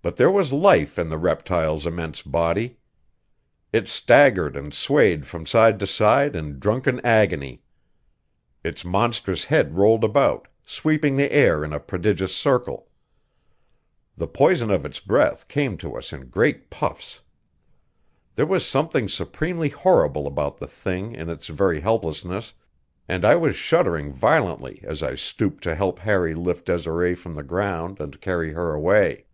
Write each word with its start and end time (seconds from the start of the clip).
But 0.00 0.14
there 0.14 0.30
was 0.30 0.52
life 0.52 0.96
in 0.96 1.08
the 1.08 1.18
reptile's 1.18 1.84
immense 1.84 2.22
body. 2.22 2.76
It 3.72 3.88
staggered 3.88 4.56
and 4.56 4.72
swayed 4.72 5.26
from 5.26 5.44
side 5.44 5.80
to 5.80 5.88
side 5.88 6.36
in 6.36 6.60
drunken 6.60 7.00
agony. 7.00 7.62
Its 8.62 8.84
monstrous 8.84 9.46
head 9.46 9.74
rolled 9.76 10.04
about, 10.04 10.46
sweeping 10.64 11.16
the 11.16 11.32
air 11.32 11.64
in 11.64 11.72
a 11.72 11.80
prodigious 11.80 12.32
circle. 12.32 12.86
The 14.16 14.28
poison 14.28 14.70
of 14.70 14.86
its 14.86 15.00
breath 15.00 15.48
came 15.48 15.76
to 15.78 15.96
us 15.96 16.12
in 16.12 16.28
great 16.28 16.70
puffs. 16.70 17.18
There 18.36 18.46
was 18.46 18.64
something 18.64 19.08
supremely 19.08 19.68
horrible 19.70 20.28
about 20.28 20.58
the 20.58 20.68
thing 20.68 21.12
in 21.12 21.28
its 21.28 21.48
very 21.48 21.80
helplessness, 21.80 22.54
and 23.08 23.24
I 23.24 23.34
was 23.34 23.56
shuddering 23.56 24.12
violently 24.12 24.78
as 24.84 25.02
I 25.02 25.16
stooped 25.16 25.64
to 25.64 25.74
help 25.74 25.98
Harry 25.98 26.36
lift 26.36 26.66
Desiree 26.66 27.16
from 27.16 27.34
the 27.34 27.42
ground 27.42 27.98
and 27.98 28.20
carry 28.20 28.52
her 28.52 28.72
away. 28.72 29.24